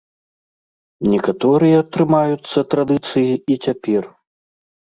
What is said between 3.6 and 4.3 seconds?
цяпер.